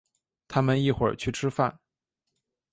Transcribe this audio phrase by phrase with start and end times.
[0.47, 1.79] 他们一会儿去吃饭。